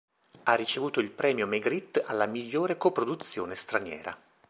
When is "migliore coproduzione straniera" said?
2.25-4.17